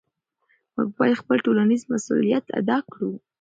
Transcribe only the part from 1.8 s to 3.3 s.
مسؤلیت ادا کړو.